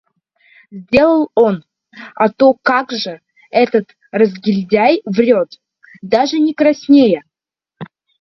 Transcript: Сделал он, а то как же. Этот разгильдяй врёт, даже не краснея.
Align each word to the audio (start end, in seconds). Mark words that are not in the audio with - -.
Сделал 0.71 1.29
он, 1.35 1.63
а 2.15 2.29
то 2.29 2.55
как 2.55 2.89
же. 2.91 3.21
Этот 3.51 3.95
разгильдяй 4.11 5.03
врёт, 5.05 5.59
даже 6.01 6.39
не 6.39 6.55
краснея. 6.55 7.21